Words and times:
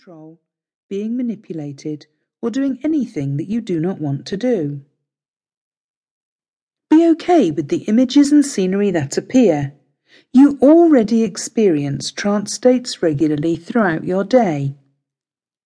control, 0.00 0.40
being 0.88 1.14
manipulated, 1.14 2.06
or 2.40 2.50
doing 2.50 2.78
anything 2.82 3.36
that 3.36 3.50
you 3.50 3.60
do 3.60 3.78
not 3.78 4.00
want 4.00 4.24
to 4.26 4.36
do. 4.36 4.80
Be 6.88 7.06
okay 7.08 7.50
with 7.50 7.68
the 7.68 7.84
images 7.84 8.32
and 8.32 8.44
scenery 8.44 8.90
that 8.92 9.18
appear. 9.18 9.74
You 10.32 10.58
already 10.62 11.22
experience 11.22 12.10
trance 12.10 12.54
states 12.54 13.02
regularly 13.02 13.56
throughout 13.56 14.04
your 14.04 14.24
day, 14.24 14.74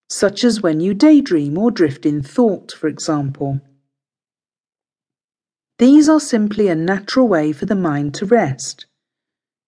such 0.08 0.42
as 0.42 0.60
when 0.60 0.80
you 0.80 0.94
daydream 0.94 1.56
or 1.56 1.70
drift 1.70 2.04
in 2.04 2.20
thought, 2.20 2.72
for 2.72 2.88
example. 2.88 3.60
These 5.78 6.08
are 6.08 6.20
simply 6.20 6.66
a 6.66 6.74
natural 6.74 7.28
way 7.28 7.52
for 7.52 7.66
the 7.66 7.76
mind 7.76 8.14
to 8.14 8.26
rest. 8.26 8.86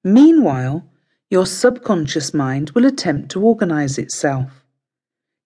Meanwhile, 0.02 0.84
your 1.30 1.46
subconscious 1.46 2.32
mind 2.32 2.70
will 2.70 2.84
attempt 2.84 3.30
to 3.30 3.42
organize 3.42 3.98
itself, 3.98 4.64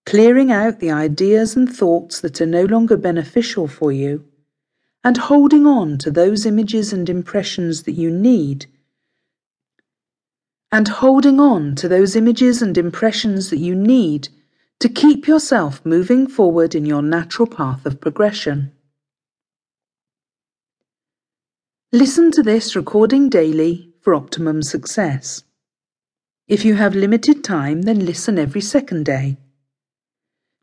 clearing 0.05 0.53
out 0.53 0.79
the 0.79 0.91
ideas 0.91 1.57
and 1.57 1.75
thoughts 1.75 2.21
that 2.21 2.41
are 2.41 2.47
no 2.47 2.65
longer 2.65 2.97
beneficial 2.97 3.67
for 3.67 3.91
you, 3.91 4.25
and 5.03 5.17
holding 5.17 5.67
on 5.67 5.97
to 5.97 6.11
those 6.11 6.45
images 6.45 6.93
and 6.93 7.09
impressions 7.09 7.85
that 7.85 7.93
you 7.93 8.11
need, 8.11 8.67
and 10.71 10.87
holding 10.89 11.41
on 11.41 11.75
to 11.75 11.89
those 11.89 12.15
images 12.15 12.61
and 12.61 12.77
impressions 12.77 13.51
that 13.51 13.59
you 13.59 13.75
need 13.75 14.29
to 14.79 14.89
keep 14.89 15.27
yourself 15.27 15.85
moving 15.85 16.27
forward 16.27 16.75
in 16.75 16.85
your 16.85 17.03
natural 17.03 17.47
path 17.47 17.85
of 17.87 18.01
progression. 18.01 18.73
Listen 21.93 22.31
to 22.31 22.43
this 22.43 22.77
recording 22.77 23.29
daily 23.29 23.93
for 24.01 24.15
optimum 24.15 24.63
success. 24.63 25.43
If 26.51 26.65
you 26.65 26.75
have 26.75 26.97
limited 26.97 27.45
time, 27.45 27.83
then 27.83 28.05
listen 28.05 28.37
every 28.37 28.61
second 28.61 29.05
day. 29.05 29.39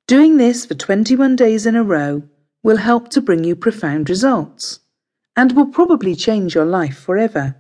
Doing 0.05 0.35
this 0.35 0.65
for 0.65 0.73
21 0.73 1.37
days 1.37 1.65
in 1.65 1.77
a 1.77 1.83
row 1.83 2.23
will 2.61 2.75
help 2.75 3.07
to 3.11 3.21
bring 3.21 3.45
you 3.45 3.55
profound 3.55 4.09
results 4.09 4.81
and 5.37 5.53
will 5.53 5.67
probably 5.67 6.13
change 6.13 6.53
your 6.53 6.65
life 6.65 6.97
forever. 6.97 7.55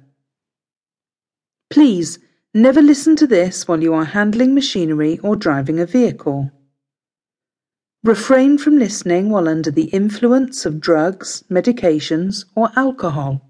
Please 1.69 2.19
never 2.53 2.81
listen 2.81 3.15
to 3.15 3.27
this 3.27 3.65
while 3.65 3.81
you 3.81 3.93
are 3.93 4.03
handling 4.03 4.53
machinery 4.53 5.19
or 5.19 5.37
driving 5.37 5.79
a 5.79 5.85
vehicle. 5.85 6.51
Refrain 8.03 8.57
from 8.57 8.77
listening 8.77 9.29
while 9.29 9.47
under 9.47 9.71
the 9.71 9.89
influence 10.01 10.65
of 10.65 10.81
drugs, 10.81 11.45
medications, 11.49 12.43
or 12.57 12.71
alcohol. 12.75 13.49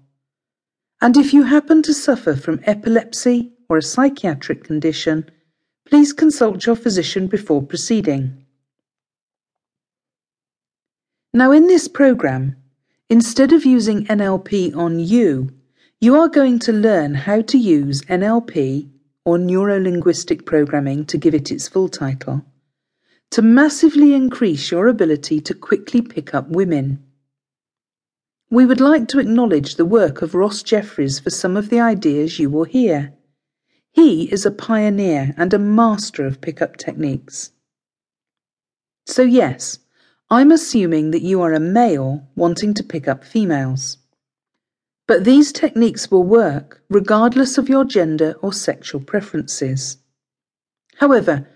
And 1.02 1.16
if 1.16 1.34
you 1.34 1.42
happen 1.42 1.82
to 1.82 1.92
suffer 1.92 2.36
from 2.36 2.60
epilepsy 2.62 3.57
or 3.68 3.76
a 3.76 3.82
psychiatric 3.82 4.64
condition, 4.64 5.28
please 5.86 6.12
consult 6.12 6.66
your 6.66 6.76
physician 6.76 7.26
before 7.26 7.62
proceeding. 7.62 8.44
Now, 11.34 11.52
in 11.52 11.66
this 11.66 11.88
program, 11.88 12.56
instead 13.10 13.52
of 13.52 13.64
using 13.64 14.06
NLP 14.06 14.74
on 14.76 14.98
you, 14.98 15.50
you 16.00 16.14
are 16.14 16.28
going 16.28 16.58
to 16.60 16.72
learn 16.72 17.14
how 17.14 17.42
to 17.42 17.58
use 17.58 18.02
NLP, 18.02 18.88
or 19.24 19.36
Neuro 19.36 19.78
Linguistic 19.78 20.46
Programming 20.46 21.04
to 21.04 21.18
give 21.18 21.34
it 21.34 21.50
its 21.50 21.68
full 21.68 21.88
title, 21.88 22.44
to 23.30 23.42
massively 23.42 24.14
increase 24.14 24.70
your 24.70 24.88
ability 24.88 25.40
to 25.42 25.54
quickly 25.54 26.00
pick 26.00 26.34
up 26.34 26.48
women. 26.48 27.04
We 28.50 28.64
would 28.64 28.80
like 28.80 29.08
to 29.08 29.18
acknowledge 29.18 29.74
the 29.74 29.84
work 29.84 30.22
of 30.22 30.34
Ross 30.34 30.62
Jeffries 30.62 31.18
for 31.18 31.28
some 31.28 31.58
of 31.58 31.68
the 31.68 31.80
ideas 31.80 32.38
you 32.38 32.48
will 32.48 32.64
hear. 32.64 33.12
He 34.00 34.30
is 34.30 34.46
a 34.46 34.52
pioneer 34.52 35.34
and 35.36 35.52
a 35.52 35.58
master 35.58 36.24
of 36.24 36.40
pickup 36.40 36.76
techniques. 36.76 37.50
So, 39.06 39.22
yes, 39.22 39.80
I'm 40.30 40.52
assuming 40.52 41.10
that 41.10 41.22
you 41.22 41.42
are 41.42 41.52
a 41.52 41.58
male 41.58 42.24
wanting 42.36 42.74
to 42.74 42.84
pick 42.84 43.08
up 43.08 43.24
females. 43.24 43.96
But 45.08 45.24
these 45.24 45.50
techniques 45.50 46.12
will 46.12 46.22
work 46.22 46.80
regardless 46.88 47.58
of 47.58 47.68
your 47.68 47.84
gender 47.84 48.36
or 48.40 48.52
sexual 48.52 49.00
preferences. 49.00 49.96
However, 50.98 51.48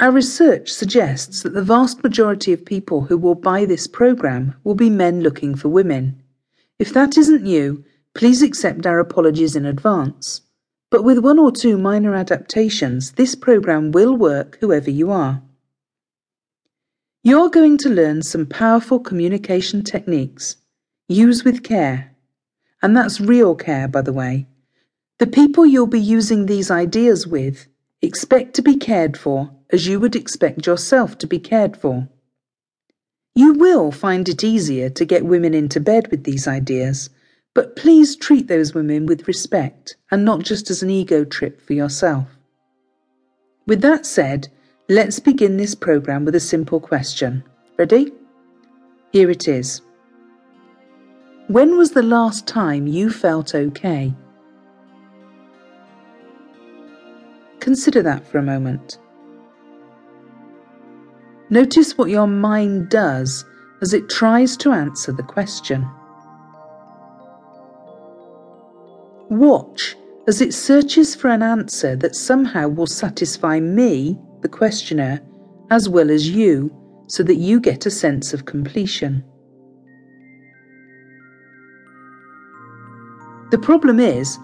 our 0.00 0.10
research 0.10 0.72
suggests 0.72 1.44
that 1.44 1.54
the 1.54 1.62
vast 1.62 2.02
majority 2.02 2.52
of 2.52 2.64
people 2.64 3.02
who 3.02 3.16
will 3.16 3.36
buy 3.36 3.64
this 3.64 3.86
program 3.86 4.56
will 4.64 4.74
be 4.74 4.90
men 4.90 5.20
looking 5.20 5.54
for 5.54 5.68
women. 5.68 6.20
If 6.80 6.92
that 6.92 7.16
isn't 7.16 7.46
you, 7.46 7.84
please 8.14 8.42
accept 8.42 8.84
our 8.84 8.98
apologies 8.98 9.54
in 9.54 9.64
advance. 9.64 10.40
But 10.90 11.04
with 11.04 11.18
one 11.18 11.38
or 11.38 11.52
two 11.52 11.76
minor 11.76 12.14
adaptations, 12.14 13.12
this 13.12 13.34
program 13.34 13.92
will 13.92 14.16
work 14.16 14.58
whoever 14.60 14.90
you 14.90 15.10
are. 15.10 15.42
You're 17.22 17.50
going 17.50 17.76
to 17.78 17.90
learn 17.90 18.22
some 18.22 18.46
powerful 18.46 18.98
communication 18.98 19.82
techniques. 19.82 20.56
Use 21.08 21.44
with 21.44 21.62
care. 21.62 22.14
And 22.80 22.96
that's 22.96 23.20
real 23.20 23.54
care, 23.54 23.88
by 23.88 24.02
the 24.02 24.12
way. 24.12 24.46
The 25.18 25.26
people 25.26 25.66
you'll 25.66 25.88
be 25.88 26.00
using 26.00 26.46
these 26.46 26.70
ideas 26.70 27.26
with 27.26 27.66
expect 28.00 28.54
to 28.54 28.62
be 28.62 28.76
cared 28.76 29.16
for 29.16 29.50
as 29.70 29.86
you 29.86 30.00
would 30.00 30.16
expect 30.16 30.66
yourself 30.66 31.18
to 31.18 31.26
be 31.26 31.38
cared 31.38 31.76
for. 31.76 32.08
You 33.34 33.52
will 33.54 33.90
find 33.92 34.28
it 34.28 34.42
easier 34.42 34.88
to 34.90 35.04
get 35.04 35.24
women 35.24 35.54
into 35.54 35.80
bed 35.80 36.08
with 36.10 36.24
these 36.24 36.48
ideas, 36.48 37.10
but 37.54 37.76
please 37.76 38.16
treat 38.16 38.48
those 38.48 38.74
women 38.74 39.06
with 39.06 39.26
respect 39.26 39.96
and 40.10 40.24
not 40.24 40.44
just 40.44 40.70
as 40.70 40.82
an 40.82 40.90
ego 40.90 41.24
trip 41.24 41.60
for 41.60 41.72
yourself. 41.72 42.26
With 43.66 43.80
that 43.82 44.06
said, 44.06 44.48
let's 44.88 45.18
begin 45.18 45.56
this 45.56 45.74
program 45.74 46.24
with 46.24 46.34
a 46.34 46.40
simple 46.40 46.80
question. 46.80 47.44
Ready? 47.76 48.12
Here 49.12 49.30
it 49.30 49.48
is. 49.48 49.82
When 51.48 51.76
was 51.78 51.92
the 51.92 52.02
last 52.02 52.46
time 52.46 52.86
you 52.86 53.10
felt 53.10 53.54
okay? 53.54 54.14
Consider 57.60 58.02
that 58.02 58.26
for 58.26 58.38
a 58.38 58.42
moment. 58.42 58.98
Notice 61.50 61.96
what 61.96 62.10
your 62.10 62.26
mind 62.26 62.90
does 62.90 63.44
as 63.80 63.94
it 63.94 64.08
tries 64.08 64.56
to 64.58 64.72
answer 64.72 65.12
the 65.12 65.22
question. 65.22 65.88
Watch 69.38 69.96
as 70.26 70.40
it 70.40 70.52
searches 70.52 71.14
for 71.14 71.28
an 71.28 71.44
answer 71.44 71.94
that 71.94 72.16
somehow 72.16 72.66
will 72.66 72.88
satisfy 72.88 73.60
me, 73.60 74.18
the 74.40 74.48
questioner, 74.48 75.20
as 75.70 75.88
well 75.88 76.10
as 76.10 76.28
you, 76.28 76.74
so 77.06 77.22
that 77.22 77.36
you 77.36 77.60
get 77.60 77.86
a 77.86 77.90
sense 77.90 78.34
of 78.34 78.46
completion. 78.46 79.22
The 83.52 83.58
problem 83.58 84.00
is, 84.00 84.36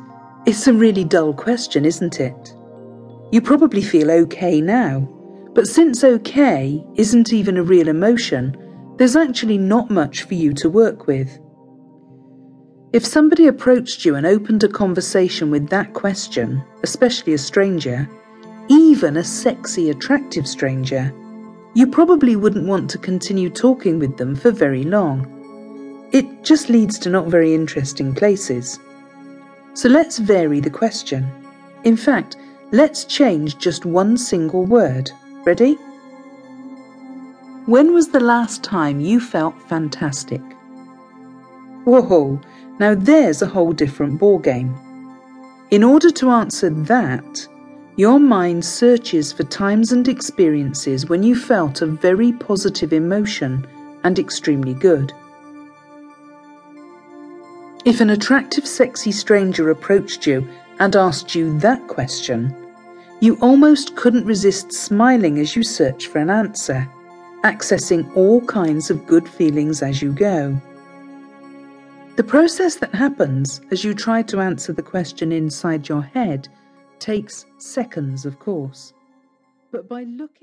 it's 0.47 0.69
a 0.69 0.73
really 0.73 1.03
dull 1.03 1.35
question, 1.35 1.85
isn't 1.85 2.21
it? 2.21 2.55
You 3.33 3.41
probably 3.41 3.83
feel 3.83 4.13
okay 4.13 4.61
now, 4.61 5.01
but 5.55 5.67
since 5.67 6.05
okay 6.05 6.85
isn't 6.95 7.33
even 7.33 7.57
a 7.57 7.65
real 7.65 7.89
emotion, 7.89 8.57
there's 8.97 9.17
actually 9.17 9.59
not 9.59 9.91
much 9.91 10.23
for 10.23 10.35
you 10.35 10.53
to 10.53 10.71
work 10.71 11.09
with. 11.09 11.41
If 12.95 13.05
somebody 13.05 13.49
approached 13.49 14.05
you 14.05 14.15
and 14.15 14.25
opened 14.25 14.63
a 14.63 14.69
conversation 14.69 15.51
with 15.51 15.69
that 15.71 15.95
question, 15.95 16.63
especially 16.85 17.33
a 17.33 17.39
stranger, 17.39 18.09
even 18.69 19.17
a 19.17 19.25
sexy, 19.25 19.91
attractive 19.91 20.47
stranger, 20.47 21.13
you 21.75 21.89
probably 21.89 22.37
wouldn't 22.37 22.69
want 22.69 22.89
to 22.91 22.99
continue 22.99 23.51
talking 23.51 23.99
with 23.99 24.17
them 24.17 24.37
for 24.37 24.53
very 24.53 24.85
long. 24.85 26.09
It 26.13 26.45
just 26.45 26.69
leads 26.69 26.97
to 27.01 27.11
not 27.11 27.27
very 27.27 27.53
interesting 27.53 28.15
places. 28.15 28.79
So 29.73 29.89
let's 29.89 30.19
vary 30.19 30.61
the 30.61 30.71
question. 30.71 31.29
In 31.83 31.97
fact, 31.97 32.37
let's 32.71 33.05
change 33.07 33.59
just 33.59 33.85
one 33.85 34.17
single 34.17 34.67
word. 34.67 35.11
Ready? 35.45 35.75
When 37.67 37.93
was 37.93 38.11
the 38.11 38.21
last 38.21 38.63
time 38.63 39.01
you 39.01 39.19
felt 39.19 39.61
fantastic? 39.63 40.43
Whoa, 41.83 42.41
now 42.79 42.95
there's 42.95 43.43
a 43.43 43.47
whole 43.47 43.73
different 43.73 44.21
ballgame. 44.21 44.77
In 45.71 45.83
order 45.83 46.11
to 46.11 46.31
answer 46.31 46.71
that, 46.71 47.49
your 47.97 48.19
mind 48.19 48.65
searches 48.65 49.33
for 49.33 49.45
times 49.45 49.93
and 49.93 50.09
experiences 50.09 51.09
when 51.09 51.23
you 51.23 51.37
felt 51.37 51.83
a 51.83 51.87
very 51.87 52.33
positive 52.33 52.93
emotion 52.93 53.67
and 54.03 54.19
extremely 54.19 54.75
good. 54.75 55.13
If 57.85 58.01
an 58.01 58.11
attractive, 58.11 58.67
sexy 58.67 59.13
stranger 59.13 59.71
approached 59.71 60.27
you 60.27 60.49
and 60.81 60.97
asked 60.97 61.35
you 61.35 61.59
that 61.61 61.87
question, 61.87 62.55
you 63.21 63.39
almost 63.41 63.95
couldn't 63.95 64.27
resist 64.27 64.73
smiling 64.73 65.39
as 65.39 65.55
you 65.55 65.63
search 65.63 66.09
for 66.09 66.19
an 66.19 66.31
answer, 66.31 66.89
accessing 67.45 68.15
all 68.17 68.41
kinds 68.43 68.91
of 68.91 69.07
good 69.07 69.29
feelings 69.29 69.83
as 69.83 70.03
you 70.03 70.13
go. 70.13 70.61
The 72.17 72.23
process 72.23 72.77
that 72.77 72.95
happens 72.95 73.61
as 73.73 73.83
you 73.83 73.93
try 73.93 74.23
to 74.23 74.39
answer 74.39 74.73
the 74.73 74.83
question 74.83 75.33
inside 75.33 75.89
your 75.89 76.03
head 76.03 76.49
takes 77.01 77.45
seconds, 77.59 78.25
of 78.25 78.39
course. 78.39 78.93
But 79.73 79.89
by 79.89 80.05
looking 80.05 80.35